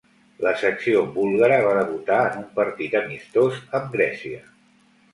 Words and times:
La 0.45 0.53
selecció 0.61 1.03
búlgara 1.17 1.59
va 1.69 1.75
debutar 1.81 2.19
en 2.31 2.41
un 2.41 2.49
partit 2.59 2.99
amistós 3.05 3.63
amb 3.81 3.99
Grècia. 4.01 4.47